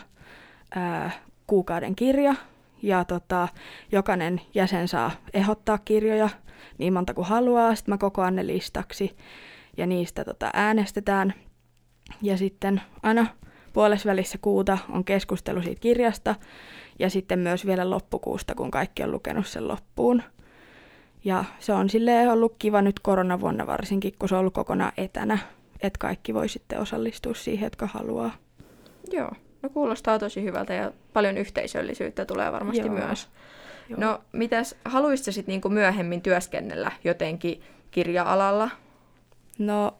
ää, 0.75 1.11
kuukauden 1.47 1.95
kirja, 1.95 2.35
ja 2.81 3.05
tota, 3.05 3.47
jokainen 3.91 4.41
jäsen 4.53 4.87
saa 4.87 5.11
ehdottaa 5.33 5.77
kirjoja 5.77 6.29
niin 6.77 6.93
monta 6.93 7.13
kuin 7.13 7.27
haluaa, 7.27 7.75
sitten 7.75 7.93
mä 7.93 7.97
kokoan 7.97 8.35
ne 8.35 8.47
listaksi, 8.47 9.17
ja 9.77 9.87
niistä 9.87 10.25
tota, 10.25 10.49
äänestetään. 10.53 11.33
Ja 12.21 12.37
sitten 12.37 12.81
aina 13.03 13.27
puolesvälissä 13.73 14.37
kuuta 14.41 14.77
on 14.89 15.05
keskustelu 15.05 15.61
siitä 15.61 15.79
kirjasta, 15.79 16.35
ja 16.99 17.09
sitten 17.09 17.39
myös 17.39 17.65
vielä 17.65 17.89
loppukuusta, 17.89 18.55
kun 18.55 18.71
kaikki 18.71 19.03
on 19.03 19.11
lukenut 19.11 19.47
sen 19.47 19.67
loppuun. 19.67 20.23
Ja 21.23 21.45
se 21.59 21.73
on 21.73 21.89
silleen 21.89 22.31
ollut 22.31 22.55
kiva 22.59 22.81
nyt 22.81 22.99
koronavuonna 22.99 23.67
varsinkin, 23.67 24.13
kun 24.19 24.29
se 24.29 24.35
on 24.35 24.39
ollut 24.39 24.53
kokonaan 24.53 24.91
etänä, 24.97 25.37
että 25.87 25.99
kaikki 25.99 26.33
voi 26.33 26.49
sitten 26.49 26.79
osallistua 26.79 27.33
siihen, 27.33 27.65
jotka 27.65 27.87
haluaa. 27.87 28.31
Joo, 29.11 29.31
no 29.61 29.69
kuulostaa 29.69 30.19
tosi 30.19 30.43
hyvältä 30.43 30.73
ja 30.73 30.91
paljon 31.13 31.37
yhteisöllisyyttä 31.37 32.25
tulee 32.25 32.51
varmasti 32.51 32.87
Joo. 32.87 32.95
myös. 32.95 33.29
Joo. 33.89 33.99
No, 33.99 34.21
mitäs, 34.31 34.75
haluaisitko 34.85 35.31
sitten 35.31 35.53
niinku 35.53 35.69
myöhemmin 35.69 36.21
työskennellä 36.21 36.91
jotenkin 37.03 37.61
kirja-alalla? 37.91 38.69
No, 39.59 39.97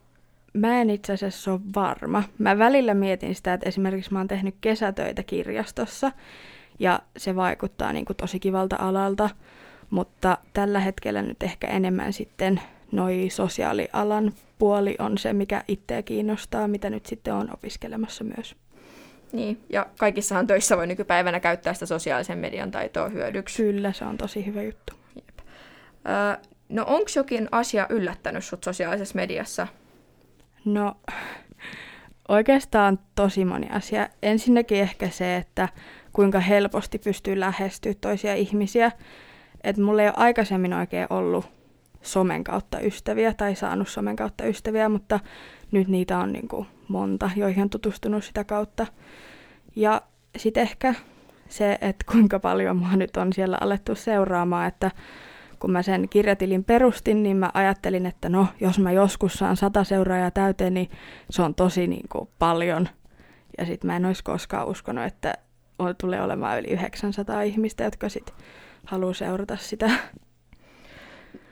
mä 0.52 0.80
en 0.80 0.90
itse 0.90 1.12
asiassa 1.12 1.52
ole 1.52 1.60
varma. 1.74 2.22
Mä 2.38 2.58
välillä 2.58 2.94
mietin 2.94 3.34
sitä, 3.34 3.54
että 3.54 3.68
esimerkiksi 3.68 4.12
mä 4.12 4.18
oon 4.18 4.28
tehnyt 4.28 4.54
kesätöitä 4.60 5.22
kirjastossa, 5.22 6.12
ja 6.78 7.00
se 7.16 7.36
vaikuttaa 7.36 7.92
niinku 7.92 8.14
tosi 8.14 8.40
kivalta 8.40 8.76
alalta, 8.78 9.30
mutta 9.90 10.38
tällä 10.52 10.80
hetkellä 10.80 11.22
nyt 11.22 11.42
ehkä 11.42 11.66
enemmän 11.66 12.12
sitten 12.12 12.60
noi 12.94 13.26
sosiaalialan 13.30 14.32
puoli 14.58 14.96
on 14.98 15.18
se, 15.18 15.32
mikä 15.32 15.64
itseä 15.68 16.02
kiinnostaa, 16.02 16.68
mitä 16.68 16.90
nyt 16.90 17.06
sitten 17.06 17.34
on 17.34 17.48
opiskelemassa 17.54 18.24
myös. 18.24 18.56
Niin, 19.32 19.60
ja 19.70 19.86
kaikissahan 19.98 20.46
töissä 20.46 20.76
voi 20.76 20.86
nykypäivänä 20.86 21.40
käyttää 21.40 21.74
sitä 21.74 21.86
sosiaalisen 21.86 22.38
median 22.38 22.70
taitoa 22.70 23.08
hyödyksi. 23.08 23.62
Kyllä, 23.62 23.92
se 23.92 24.04
on 24.04 24.16
tosi 24.16 24.46
hyvä 24.46 24.62
juttu. 24.62 24.94
Jep. 25.16 25.38
Öö, 25.38 26.42
no 26.68 26.84
onko 26.86 27.10
jokin 27.16 27.48
asia 27.52 27.86
yllättänyt 27.90 28.44
sut 28.44 28.64
sosiaalisessa 28.64 29.14
mediassa? 29.14 29.66
No, 30.64 30.96
oikeastaan 32.28 32.98
tosi 33.14 33.44
moni 33.44 33.68
asia. 33.70 34.08
Ensinnäkin 34.22 34.78
ehkä 34.78 35.08
se, 35.08 35.36
että 35.36 35.68
kuinka 36.12 36.40
helposti 36.40 36.98
pystyy 36.98 37.40
lähestyä 37.40 37.94
toisia 38.00 38.34
ihmisiä. 38.34 38.92
Että 39.64 39.82
mulla 39.82 40.02
ei 40.02 40.08
ole 40.08 40.14
aikaisemmin 40.16 40.72
oikein 40.72 41.06
ollut 41.10 41.46
somen 42.04 42.44
kautta 42.44 42.80
ystäviä 42.80 43.34
tai 43.34 43.54
saanut 43.54 43.88
somen 43.88 44.16
kautta 44.16 44.44
ystäviä, 44.46 44.88
mutta 44.88 45.20
nyt 45.70 45.88
niitä 45.88 46.18
on 46.18 46.32
niin 46.32 46.48
kuin 46.48 46.66
monta, 46.88 47.30
joihin 47.36 47.62
on 47.62 47.70
tutustunut 47.70 48.24
sitä 48.24 48.44
kautta. 48.44 48.86
Ja 49.76 50.02
sitten 50.36 50.62
ehkä 50.62 50.94
se, 51.48 51.78
että 51.80 52.04
kuinka 52.12 52.38
paljon 52.38 52.76
mua 52.76 52.96
nyt 52.96 53.16
on 53.16 53.32
siellä 53.32 53.58
alettu 53.60 53.94
seuraamaan, 53.94 54.68
että 54.68 54.90
kun 55.58 55.70
mä 55.70 55.82
sen 55.82 56.08
kirjatilin 56.08 56.64
perustin, 56.64 57.22
niin 57.22 57.36
mä 57.36 57.50
ajattelin, 57.54 58.06
että 58.06 58.28
no, 58.28 58.46
jos 58.60 58.78
mä 58.78 58.92
joskus 58.92 59.34
saan 59.34 59.56
sata 59.56 59.84
seuraajaa 59.84 60.30
täyteen, 60.30 60.74
niin 60.74 60.90
se 61.30 61.42
on 61.42 61.54
tosi 61.54 61.86
niin 61.86 62.08
kuin, 62.08 62.28
paljon. 62.38 62.88
Ja 63.58 63.66
sitten 63.66 63.86
mä 63.86 63.96
en 63.96 64.04
olisi 64.04 64.24
koskaan 64.24 64.68
uskonut, 64.68 65.04
että 65.04 65.34
tulee 66.00 66.22
olemaan 66.22 66.58
yli 66.58 66.68
900 66.68 67.42
ihmistä, 67.42 67.84
jotka 67.84 68.08
sitten 68.08 68.34
haluaa 68.84 69.14
seurata 69.14 69.56
sitä. 69.56 69.90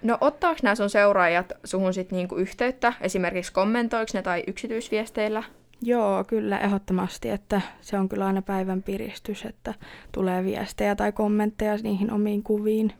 No 0.02 0.18
ottaako 0.20 0.60
nämä 0.62 0.74
sun 0.74 0.90
seuraajat 0.90 1.52
suhun 1.64 1.94
sitten 1.94 2.16
niinku 2.16 2.36
yhteyttä? 2.36 2.92
Esimerkiksi 3.00 3.52
kommentoiko 3.52 4.10
ne 4.14 4.22
tai 4.22 4.44
yksityisviesteillä? 4.46 5.42
Joo, 5.82 6.24
kyllä 6.24 6.58
ehdottomasti, 6.58 7.30
että 7.30 7.60
se 7.80 7.98
on 7.98 8.08
kyllä 8.08 8.26
aina 8.26 8.42
päivän 8.42 8.82
piristys, 8.82 9.44
että 9.44 9.74
tulee 10.12 10.44
viestejä 10.44 10.94
tai 10.94 11.12
kommentteja 11.12 11.76
niihin 11.82 12.12
omiin 12.12 12.42
kuviin. 12.42 12.92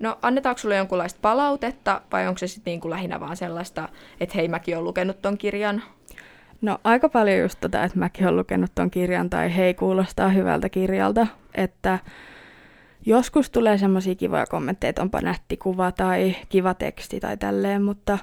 No 0.00 0.18
annetaanko 0.22 0.58
sulle 0.58 0.76
jonkunlaista 0.76 1.18
palautetta 1.22 2.00
vai 2.12 2.28
onko 2.28 2.38
se 2.38 2.46
sitten 2.46 2.70
niinku 2.70 2.90
lähinnä 2.90 3.20
vaan 3.20 3.36
sellaista, 3.36 3.88
että 4.20 4.34
hei 4.34 4.48
mäkin 4.48 4.74
olen 4.74 4.84
lukenut 4.84 5.22
ton 5.22 5.38
kirjan? 5.38 5.82
No 6.60 6.78
aika 6.84 7.08
paljon 7.08 7.38
just 7.38 7.60
tota, 7.60 7.84
että 7.84 7.98
mäkin 7.98 8.24
olen 8.24 8.36
lukenut 8.36 8.70
ton 8.74 8.90
kirjan 8.90 9.30
tai 9.30 9.56
hei 9.56 9.74
kuulostaa 9.74 10.28
hyvältä 10.28 10.68
kirjalta, 10.68 11.26
että 11.54 11.98
joskus 13.06 13.50
tulee 13.50 13.78
semmoisia 13.78 14.14
kivoja 14.14 14.46
kommentteja, 14.46 14.88
että 14.88 15.02
onpa 15.02 15.20
nätti 15.20 15.56
kuva 15.56 15.92
tai 15.92 16.36
kiva 16.48 16.74
teksti 16.74 17.20
tai 17.20 17.36
tälleen, 17.36 17.82
mutta, 17.82 18.18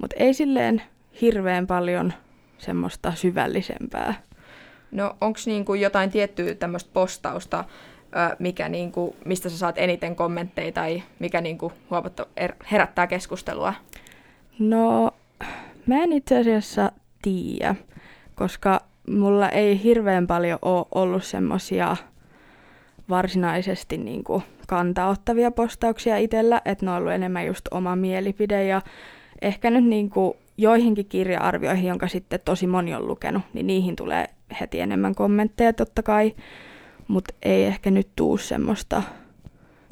mutta 0.00 0.16
ei 0.18 0.34
silleen 0.34 0.82
hirveän 1.20 1.66
paljon 1.66 2.12
semmoista 2.58 3.12
syvällisempää. 3.14 4.14
No 4.90 5.16
onko 5.20 5.38
niinku 5.46 5.74
jotain 5.74 6.10
tiettyä 6.10 6.54
tämmöistä 6.54 6.90
postausta, 6.92 7.64
mikä 8.38 8.68
niinku, 8.68 9.16
mistä 9.24 9.48
sä 9.48 9.58
saat 9.58 9.78
eniten 9.78 10.16
kommentteja 10.16 10.72
tai 10.72 11.02
mikä 11.18 11.40
niinku 11.40 11.72
er, 12.36 12.52
herättää 12.72 13.06
keskustelua? 13.06 13.74
No 14.58 15.10
mä 15.86 16.02
en 16.02 16.12
itse 16.12 16.38
asiassa 16.38 16.92
tiedä, 17.22 17.74
koska 18.34 18.80
mulla 19.10 19.48
ei 19.48 19.82
hirveän 19.82 20.26
paljon 20.26 20.58
ole 20.62 20.86
ollut 20.94 21.24
semmoisia 21.24 21.96
varsinaisesti 23.10 23.98
niin 23.98 24.24
kuin 24.24 24.42
kantaottavia 24.68 25.50
postauksia 25.50 26.16
itsellä, 26.16 26.62
että 26.64 26.84
ne 26.84 26.90
on 26.90 26.96
ollut 26.96 27.12
enemmän 27.12 27.46
just 27.46 27.68
oma 27.70 27.96
mielipide 27.96 28.64
ja 28.64 28.82
ehkä 29.42 29.70
nyt 29.70 29.84
niin 29.84 30.10
kuin 30.10 30.34
joihinkin 30.56 31.06
kirja-arvioihin, 31.06 31.86
jonka 31.86 32.08
sitten 32.08 32.40
tosi 32.44 32.66
moni 32.66 32.94
on 32.94 33.08
lukenut, 33.08 33.42
niin 33.52 33.66
niihin 33.66 33.96
tulee 33.96 34.26
heti 34.60 34.80
enemmän 34.80 35.14
kommentteja 35.14 35.72
totta 35.72 36.02
kai, 36.02 36.34
mutta 37.08 37.34
ei 37.42 37.64
ehkä 37.64 37.90
nyt 37.90 38.08
tuu 38.16 38.36
semmoista, 38.36 39.02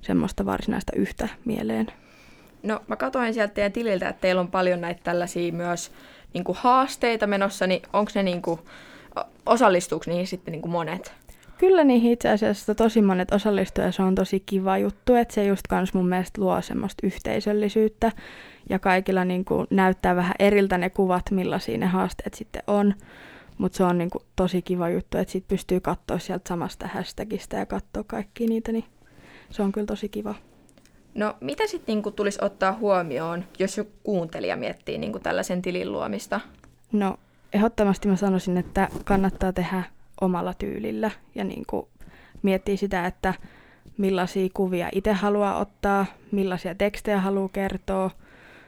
semmoista 0.02 0.46
varsinaista 0.46 0.92
yhtä 0.96 1.28
mieleen. 1.44 1.86
No 2.62 2.80
mä 2.86 2.96
katsoin 2.96 3.34
sieltä 3.34 3.54
teidän 3.54 3.72
tililtä, 3.72 4.08
että 4.08 4.20
teillä 4.20 4.40
on 4.40 4.50
paljon 4.50 4.80
näitä 4.80 5.00
tällaisia 5.04 5.52
myös 5.52 5.92
niin 6.34 6.44
kuin 6.44 6.58
haasteita 6.60 7.26
menossa, 7.26 7.66
niin 7.66 7.82
onko 7.92 8.10
ne 8.14 8.22
niin 8.22 8.42
kuin, 8.42 8.60
osallistuuko 9.46 10.04
niihin 10.06 10.26
sitten 10.26 10.52
niin 10.52 10.62
kuin 10.62 10.72
monet? 10.72 11.14
Kyllä 11.58 11.84
niihin 11.84 12.12
itse 12.12 12.28
asiassa 12.28 12.74
tosi 12.74 13.02
monet 13.02 13.32
osallistuu 13.32 13.84
ja 13.84 13.92
se 13.92 14.02
on 14.02 14.14
tosi 14.14 14.40
kiva 14.40 14.78
juttu, 14.78 15.14
että 15.14 15.34
se 15.34 15.44
just 15.44 15.66
kans 15.66 15.94
mun 15.94 16.08
mielestä 16.08 16.40
luo 16.40 16.62
semmoista 16.62 17.06
yhteisöllisyyttä 17.06 18.12
ja 18.70 18.78
kaikilla 18.78 19.24
niin 19.24 19.44
kuin 19.44 19.66
näyttää 19.70 20.16
vähän 20.16 20.34
eriltä 20.38 20.78
ne 20.78 20.90
kuvat, 20.90 21.30
millaisia 21.30 21.78
ne 21.78 21.86
haasteet 21.86 22.34
sitten 22.34 22.62
on. 22.66 22.94
Mutta 23.58 23.76
se 23.76 23.84
on 23.84 23.98
niin 23.98 24.10
kuin 24.10 24.24
tosi 24.36 24.62
kiva 24.62 24.88
juttu, 24.88 25.18
että 25.18 25.32
sit 25.32 25.48
pystyy 25.48 25.80
katsoa 25.80 26.18
sieltä 26.18 26.48
samasta 26.48 26.86
hashtagista 26.86 27.56
ja 27.56 27.66
katsoa 27.66 28.04
kaikki 28.06 28.46
niitä, 28.46 28.72
niin 28.72 28.84
se 29.50 29.62
on 29.62 29.72
kyllä 29.72 29.86
tosi 29.86 30.08
kiva. 30.08 30.34
No 31.14 31.36
mitä 31.40 31.66
sitten 31.66 31.92
niinku 31.92 32.10
tulisi 32.10 32.38
ottaa 32.42 32.72
huomioon, 32.72 33.44
jos 33.58 33.78
joku 33.78 33.90
kuuntelija 34.02 34.56
miettii 34.56 34.98
niinku 34.98 35.18
tällaisen 35.18 35.62
tilin 35.62 35.92
luomista? 35.92 36.40
No 36.92 37.16
ehdottomasti 37.52 38.08
mä 38.08 38.16
sanoisin, 38.16 38.56
että 38.56 38.88
kannattaa 39.04 39.52
tehdä 39.52 39.82
omalla 40.20 40.54
tyylillä 40.54 41.10
ja 41.34 41.44
niinku 41.44 41.88
miettiä 42.42 42.76
sitä, 42.76 43.06
että 43.06 43.34
millaisia 43.98 44.48
kuvia 44.54 44.88
itse 44.92 45.12
haluaa 45.12 45.58
ottaa, 45.58 46.06
millaisia 46.32 46.74
tekstejä 46.74 47.20
haluaa 47.20 47.48
kertoa 47.48 48.10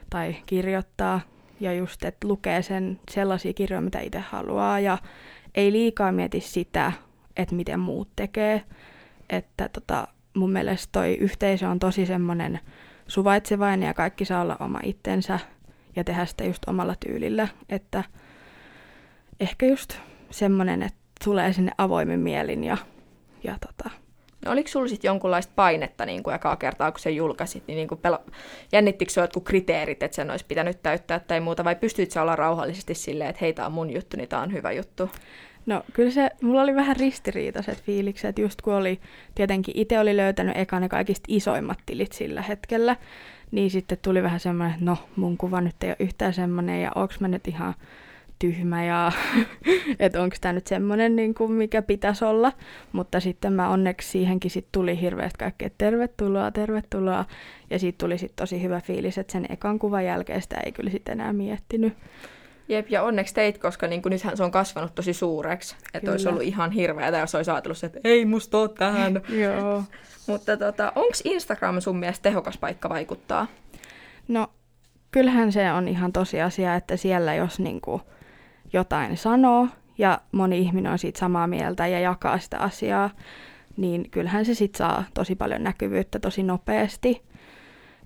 tai 0.09 0.35
kirjoittaa. 0.45 1.21
Ja 1.59 1.73
just, 1.73 2.05
että 2.05 2.27
lukee 2.27 2.61
sen 2.61 2.99
sellaisia 3.11 3.53
kirjoja, 3.53 3.81
mitä 3.81 3.99
itse 3.99 4.19
haluaa. 4.19 4.79
Ja 4.79 4.97
ei 5.55 5.71
liikaa 5.71 6.11
mieti 6.11 6.39
sitä, 6.39 6.91
että 7.37 7.55
miten 7.55 7.79
muut 7.79 8.09
tekee, 8.15 8.63
että 9.29 9.69
tota, 9.69 10.07
mun 10.33 10.51
mielestä 10.51 10.89
toi 10.91 11.15
yhteisö 11.15 11.69
on 11.69 11.79
tosi 11.79 12.05
semmoinen 12.05 12.59
suvaitsevainen 13.07 13.87
ja 13.87 13.93
kaikki 13.93 14.25
saa 14.25 14.41
olla 14.41 14.57
oma 14.59 14.79
itsensä 14.83 15.39
ja 15.95 16.03
tehdä 16.03 16.25
sitä 16.25 16.43
just 16.43 16.63
omalla 16.67 16.95
tyylillä, 17.05 17.47
että 17.69 18.03
ehkä 19.39 19.65
just 19.65 19.97
semmoinen, 20.31 20.83
että 20.83 20.98
tulee 21.23 21.53
sinne 21.53 21.71
avoimin 21.77 22.19
mielin 22.19 22.63
ja, 22.63 22.77
ja 23.43 23.57
tota, 23.67 23.89
No 24.45 24.51
oliko 24.51 24.69
sulla 24.69 24.87
sitten 24.87 25.09
jonkunlaista 25.09 25.53
painetta 25.55 26.05
niin 26.05 26.23
kuin 26.23 26.35
ekaa 26.35 26.55
kertaa, 26.55 26.91
kun 26.91 26.99
se 26.99 27.09
julkaisit, 27.09 27.63
niin, 27.67 27.75
niin 27.75 27.87
kuin 27.87 28.01
pelo- 28.01 28.31
jännittikö 28.71 29.11
sinua 29.11 29.23
jotkut 29.23 29.43
kriteerit, 29.43 30.03
että 30.03 30.15
sen 30.15 30.31
olisi 30.31 30.45
pitänyt 30.45 30.83
täyttää 30.83 31.19
tai 31.19 31.39
muuta, 31.39 31.63
vai 31.63 31.75
pystyit 31.75 32.11
sä 32.11 32.21
olla 32.21 32.35
rauhallisesti 32.35 32.95
silleen, 32.95 33.29
että 33.29 33.39
hei, 33.41 33.53
tämä 33.53 33.65
on 33.65 33.71
mun 33.71 33.89
juttu, 33.89 34.17
niin 34.17 34.29
tämä 34.29 34.41
on 34.41 34.53
hyvä 34.53 34.71
juttu? 34.71 35.09
No 35.65 35.83
kyllä 35.93 36.11
se, 36.11 36.29
mulla 36.41 36.61
oli 36.61 36.75
vähän 36.75 36.95
ristiriitaiset 36.95 37.83
fiilikset, 37.83 38.39
just 38.39 38.61
kun 38.61 38.73
oli, 38.73 38.99
tietenkin 39.35 39.77
itse 39.77 39.99
oli 39.99 40.17
löytänyt 40.17 40.57
eka 40.57 40.79
ne 40.79 40.89
kaikista 40.89 41.25
isoimmat 41.27 41.79
tilit 41.85 42.11
sillä 42.11 42.41
hetkellä, 42.41 42.95
niin 43.51 43.71
sitten 43.71 43.97
tuli 44.01 44.23
vähän 44.23 44.39
semmoinen, 44.39 44.73
että 44.73 44.85
no 44.85 44.97
mun 45.15 45.37
kuva 45.37 45.61
nyt 45.61 45.83
ei 45.83 45.89
ole 45.89 45.97
yhtään 45.99 46.33
semmoinen 46.33 46.81
ja 46.81 46.91
onks 46.95 47.19
mä 47.19 47.27
nyt 47.27 47.47
ihan 47.47 47.73
tyhmä 48.39 48.85
ja 48.85 49.11
että 49.99 50.21
onko 50.21 50.35
tämä 50.41 50.53
nyt 50.53 50.67
semmoinen, 50.67 51.15
niin 51.15 51.33
kuin 51.33 51.51
mikä 51.51 51.81
pitäisi 51.81 52.25
olla. 52.25 52.51
Mutta 52.91 53.19
sitten 53.19 53.53
mä 53.53 53.69
onneksi 53.69 54.09
siihenkin 54.09 54.51
sit 54.51 54.67
tuli 54.71 55.01
hirveästi 55.01 55.37
kaikkea, 55.37 55.65
että 55.65 55.85
tervetuloa, 55.85 56.51
tervetuloa. 56.51 57.25
Ja 57.69 57.79
siitä 57.79 57.97
tuli 57.97 58.17
sitten 58.17 58.35
tosi 58.35 58.63
hyvä 58.63 58.81
fiilis, 58.81 59.17
että 59.17 59.33
sen 59.33 59.45
ekan 59.49 59.79
kuvan 59.79 60.05
jälkeen 60.05 60.41
sitä 60.41 60.57
ei 60.65 60.71
kyllä 60.71 60.89
sitten 60.89 61.11
enää 61.11 61.33
miettinyt. 61.33 61.93
Jep, 62.69 62.89
ja 62.89 63.03
onneksi 63.03 63.33
teit, 63.33 63.57
koska 63.57 63.87
niin 63.87 64.01
kuin 64.01 64.11
nythän 64.11 64.37
se 64.37 64.43
on 64.43 64.51
kasvanut 64.51 64.95
tosi 64.95 65.13
suureksi. 65.13 65.75
Että 65.93 66.11
olisi 66.11 66.29
ollut 66.29 66.43
ihan 66.43 66.71
hirveätä, 66.71 67.17
jos 67.17 67.35
olisi 67.35 67.51
ajatellut, 67.51 67.83
että 67.83 67.99
ei 68.03 68.25
musta 68.25 68.57
ole 68.57 68.69
tähän. 68.69 69.21
Joo. 69.43 69.83
Mutta 70.27 70.57
tota, 70.57 70.91
onko 70.95 71.13
Instagram 71.23 71.81
sun 71.81 71.97
mielestä 71.97 72.23
tehokas 72.23 72.57
paikka 72.57 72.89
vaikuttaa? 72.89 73.47
No, 74.27 74.47
kyllähän 75.11 75.51
se 75.51 75.71
on 75.71 75.87
ihan 75.87 76.13
tosiasia, 76.13 76.75
että 76.75 76.97
siellä 76.97 77.35
jos 77.35 77.59
niinku 77.59 78.01
jotain 78.73 79.17
sanoo 79.17 79.67
ja 79.97 80.21
moni 80.31 80.59
ihminen 80.59 80.91
on 80.91 80.99
siitä 80.99 81.19
samaa 81.19 81.47
mieltä 81.47 81.87
ja 81.87 81.99
jakaa 81.99 82.39
sitä 82.39 82.57
asiaa, 82.57 83.09
niin 83.77 84.09
kyllähän 84.11 84.45
se 84.45 84.53
sitten 84.53 84.77
saa 84.77 85.03
tosi 85.13 85.35
paljon 85.35 85.63
näkyvyyttä 85.63 86.19
tosi 86.19 86.43
nopeasti. 86.43 87.21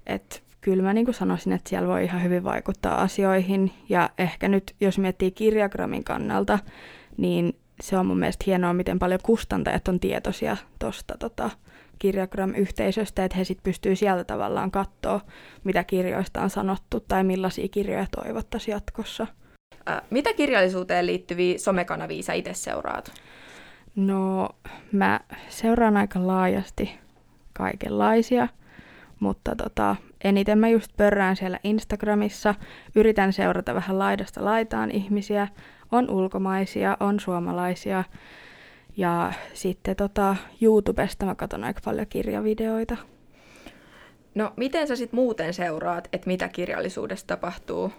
Että 0.05 0.39
kyllä 0.61 0.83
mä 0.83 0.93
niin 0.93 1.13
sanoisin, 1.13 1.53
että 1.53 1.69
siellä 1.69 1.87
voi 1.87 2.03
ihan 2.03 2.23
hyvin 2.23 2.43
vaikuttaa 2.43 3.01
asioihin. 3.01 3.71
Ja 3.89 4.09
ehkä 4.17 4.47
nyt, 4.47 4.75
jos 4.81 4.99
miettii 4.99 5.31
kirjagrammin 5.31 6.03
kannalta, 6.03 6.59
niin 7.17 7.55
se 7.81 7.97
on 7.97 8.05
mun 8.05 8.19
mielestä 8.19 8.43
hienoa, 8.47 8.73
miten 8.73 8.99
paljon 8.99 9.19
kustantajat 9.23 9.87
on 9.87 9.99
tietoisia 9.99 10.57
tuosta 10.79 11.15
tota, 11.19 11.49
kirjagram-yhteisöstä, 11.99 13.25
että 13.25 13.37
he 13.37 13.43
sitten 13.43 13.63
pystyy 13.63 13.95
sieltä 13.95 14.23
tavallaan 14.23 14.71
katsoa, 14.71 15.21
mitä 15.63 15.83
kirjoista 15.83 16.41
on 16.41 16.49
sanottu 16.49 16.99
tai 16.99 17.23
millaisia 17.23 17.67
kirjoja 17.67 18.07
toivottaisiin 18.15 18.73
jatkossa. 18.73 19.27
Ää, 19.85 20.01
mitä 20.09 20.33
kirjallisuuteen 20.33 21.05
liittyviä 21.05 21.57
somekanavia 21.57 22.23
sä 22.23 22.33
itse 22.33 22.53
seuraat? 22.53 23.11
No, 23.95 24.49
mä 24.91 25.19
seuraan 25.49 25.97
aika 25.97 26.27
laajasti 26.27 26.99
kaikenlaisia, 27.53 28.47
mutta 29.19 29.55
tota, 29.55 29.95
eniten 30.23 30.57
mä 30.59 30.69
just 30.69 30.91
pörrään 30.97 31.35
siellä 31.35 31.59
Instagramissa. 31.63 32.55
Yritän 32.95 33.33
seurata 33.33 33.75
vähän 33.75 33.99
laidasta 33.99 34.45
laitaan 34.45 34.91
ihmisiä. 34.91 35.47
On 35.91 36.09
ulkomaisia, 36.09 36.97
on 36.99 37.19
suomalaisia. 37.19 38.03
Ja 38.97 39.33
sitten 39.53 39.95
tota, 39.95 40.35
YouTubesta 40.61 41.25
mä 41.25 41.35
katson 41.35 41.63
aika 41.63 41.81
paljon 41.85 42.07
kirjavideoita. 42.07 42.97
No, 44.35 44.53
miten 44.57 44.87
sä 44.87 44.95
sitten 44.95 45.19
muuten 45.19 45.53
seuraat, 45.53 46.09
että 46.13 46.27
mitä 46.27 46.47
kirjallisuudessa 46.47 47.27
tapahtuu? 47.27 47.91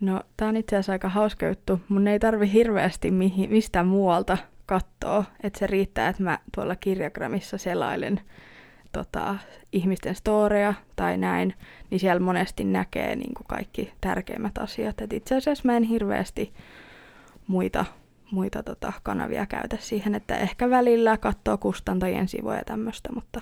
No, 0.00 0.22
tää 0.36 0.48
on 0.48 0.56
itse 0.56 0.76
asiassa 0.76 0.92
aika 0.92 1.08
hauska 1.08 1.46
juttu. 1.46 1.80
Mun 1.88 2.08
ei 2.08 2.18
tarvi 2.18 2.52
hirveästi 2.52 3.10
mihin, 3.10 3.50
mistään 3.50 3.86
muualta 3.86 4.38
katsoa. 4.66 5.24
Että 5.42 5.58
se 5.58 5.66
riittää, 5.66 6.08
että 6.08 6.22
mä 6.22 6.38
tuolla 6.54 6.76
kirjagramissa 6.76 7.58
selailen 7.58 8.20
tota, 8.92 9.36
ihmisten 9.72 10.14
storeja 10.14 10.74
tai 10.96 11.18
näin, 11.18 11.54
niin 11.90 12.00
siellä 12.00 12.20
monesti 12.20 12.64
näkee 12.64 13.16
niin 13.16 13.34
kuin 13.34 13.46
kaikki 13.46 13.92
tärkeimmät 14.00 14.58
asiat. 14.58 15.00
Et 15.00 15.12
itse 15.12 15.36
asiassa 15.36 15.62
mä 15.66 15.76
en 15.76 15.82
hirveästi 15.82 16.52
muita, 17.46 17.84
muita 18.30 18.62
tota, 18.62 18.92
kanavia 19.02 19.46
käytä 19.46 19.76
siihen, 19.80 20.14
että 20.14 20.36
ehkä 20.36 20.70
välillä 20.70 21.16
katsoo 21.16 21.58
kustantajien 21.58 22.28
sivuja 22.28 22.56
ja 22.56 22.64
tämmöistä, 22.64 23.12
mutta 23.12 23.40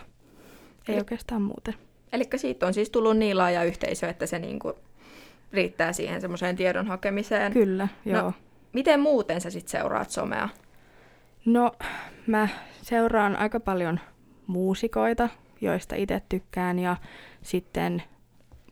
ei 0.88 0.94
Eli, 0.94 0.98
oikeastaan 0.98 1.42
muuten. 1.42 1.74
Eli 2.12 2.24
siitä 2.36 2.66
on 2.66 2.74
siis 2.74 2.90
tullut 2.90 3.16
niin 3.16 3.38
laaja 3.38 3.64
yhteisö, 3.64 4.08
että 4.08 4.26
se 4.26 4.38
niinku 4.38 4.74
riittää 5.54 5.92
siihen 5.92 6.20
semmoiseen 6.20 6.56
tiedon 6.56 6.86
hakemiseen. 6.86 7.52
Kyllä, 7.52 7.88
no, 8.04 8.12
joo. 8.12 8.22
No, 8.22 8.32
miten 8.72 9.00
muuten 9.00 9.40
sä 9.40 9.50
sitten 9.50 9.80
seuraat 9.80 10.10
somea? 10.10 10.48
No, 11.44 11.72
mä 12.26 12.48
seuraan 12.82 13.36
aika 13.36 13.60
paljon 13.60 14.00
muusikoita, 14.46 15.28
joista 15.60 15.96
itse 15.96 16.22
tykkään, 16.28 16.78
ja 16.78 16.96
sitten 17.42 18.02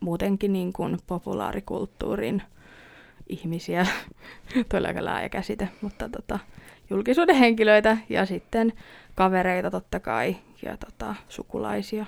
muutenkin 0.01 0.53
niin 0.53 0.73
kuin 0.73 0.97
populaarikulttuurin 1.07 2.41
ihmisiä, 3.29 3.85
tuolla 4.69 4.87
aika 4.87 5.05
laaja 5.05 5.29
käsite, 5.29 5.69
mutta 5.81 6.09
tota, 6.09 6.39
julkisuuden 6.89 7.35
henkilöitä 7.35 7.97
ja 8.09 8.25
sitten 8.25 8.73
kavereita 9.15 9.71
totta 9.71 9.99
kai 9.99 10.35
ja 10.65 10.77
tota, 10.77 11.15
sukulaisia. 11.29 12.05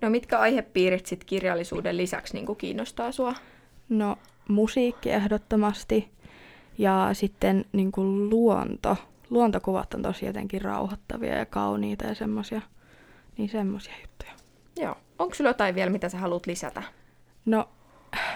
No 0.00 0.10
mitkä 0.10 0.38
aihepiirit 0.38 1.06
sit 1.06 1.24
kirjallisuuden 1.24 1.96
lisäksi 1.96 2.34
niin 2.34 2.56
kiinnostaa 2.56 3.12
sua? 3.12 3.34
No 3.88 4.18
musiikki 4.48 5.10
ehdottomasti 5.10 6.10
ja 6.78 7.08
sitten 7.12 7.64
niin 7.72 7.92
kuin 7.92 8.30
luonto. 8.30 8.96
Luontokuvat 9.30 9.94
on 9.94 10.02
tosi 10.02 10.26
jotenkin 10.26 10.62
rauhoittavia 10.62 11.34
ja 11.34 11.46
kauniita 11.46 12.06
ja 12.06 12.14
semmosia, 12.14 12.62
niin 13.38 13.48
semmosia 13.48 13.94
juttuja. 14.00 14.32
Joo. 14.76 14.96
Onko 15.18 15.34
sulla 15.34 15.50
jotain 15.50 15.74
vielä, 15.74 15.90
mitä 15.90 16.08
sä 16.08 16.18
haluat 16.18 16.46
lisätä? 16.46 16.82
No, 17.44 17.68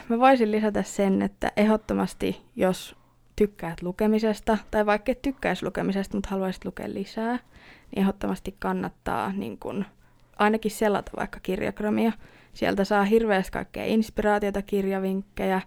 mä 0.09 0.19
voisin 0.19 0.53
lisätä 0.53 0.83
sen, 0.83 1.23
että 1.23 1.53
ehdottomasti, 1.57 2.43
jos 2.57 2.97
tykkäät 3.37 3.83
lukemisesta, 3.83 4.59
tai 4.71 4.87
vaikka 4.87 5.13
et 5.13 5.23
tykkäisi 5.23 5.67
lukemisesta, 5.67 6.17
mutta 6.17 6.29
haluaisit 6.31 6.65
lukea 6.65 6.87
lisää, 6.89 7.33
niin 7.33 7.99
ehdottomasti 8.03 8.57
kannattaa 8.59 9.33
niin 9.33 9.59
kun, 9.59 9.85
ainakin 10.39 10.71
selata 10.71 11.11
vaikka 11.17 11.41
kirjakramia. 11.43 12.13
Sieltä 12.53 12.85
saa 12.85 13.05
hirveästi 13.05 13.53
kaikkea 13.53 13.85
inspiraatiota, 13.85 14.63
kirjavinkkejä, 14.63 15.61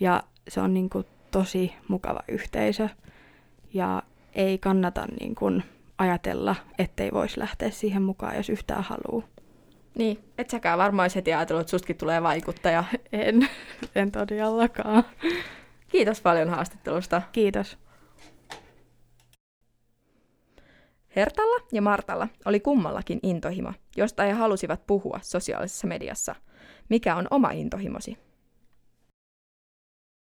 ja 0.00 0.22
se 0.48 0.60
on 0.60 0.74
niin 0.74 0.90
kun, 0.90 1.04
tosi 1.30 1.72
mukava 1.88 2.20
yhteisö. 2.28 2.88
Ja 3.74 4.02
ei 4.34 4.58
kannata 4.58 5.06
niin 5.20 5.34
kun, 5.34 5.62
ajatella, 5.98 6.56
ettei 6.78 7.12
voisi 7.12 7.40
lähteä 7.40 7.70
siihen 7.70 8.02
mukaan, 8.02 8.36
jos 8.36 8.50
yhtään 8.50 8.84
haluaa. 8.84 9.28
Niin, 9.94 10.18
et 10.38 10.50
säkään 10.50 10.78
varmaan 10.78 11.10
heti 11.14 11.32
ajatellut, 11.32 11.60
että 11.60 11.70
sustakin 11.70 11.96
tulee 11.96 12.22
vaikuttaja. 12.22 12.84
En, 13.12 13.48
en 13.94 14.10
todellakaan. 14.12 15.04
Kiitos 15.88 16.20
paljon 16.20 16.50
haastattelusta. 16.50 17.22
Kiitos. 17.32 17.78
Hertalla 21.16 21.66
ja 21.72 21.82
Martalla 21.82 22.28
oli 22.44 22.60
kummallakin 22.60 23.18
intohimo, 23.22 23.72
josta 23.96 24.22
he 24.22 24.32
halusivat 24.32 24.86
puhua 24.86 25.20
sosiaalisessa 25.22 25.86
mediassa. 25.86 26.34
Mikä 26.88 27.16
on 27.16 27.26
oma 27.30 27.50
intohimosi? 27.50 28.23